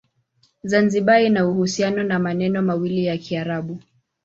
Zanzibar 0.63 1.21
ina 1.25 1.45
uhusiano 1.47 2.03
na 2.03 2.19
maneno 2.19 2.61
mawili 2.61 3.05
ya 3.05 3.17
Kiarabu. 3.17 3.79